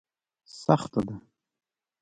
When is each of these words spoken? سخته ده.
سخته 0.61 1.01
ده. 1.07 1.15